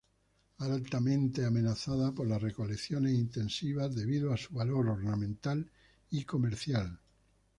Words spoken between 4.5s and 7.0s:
valor ornamental y comercial.